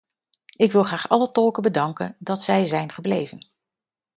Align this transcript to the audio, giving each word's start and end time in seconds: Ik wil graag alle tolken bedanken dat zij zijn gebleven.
Ik 0.55 0.71
wil 0.71 0.83
graag 0.83 1.09
alle 1.09 1.31
tolken 1.31 1.63
bedanken 1.63 2.15
dat 2.19 2.41
zij 2.43 2.65
zijn 2.65 2.89
gebleven. 2.91 3.47